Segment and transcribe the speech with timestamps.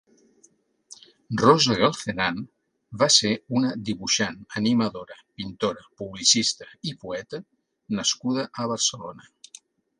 [1.41, 2.39] Rosa Galcerán
[3.03, 7.45] va ser una dibuixant, animadora, pintora, publicista i poeta
[8.01, 9.33] nascuda a Barcelona.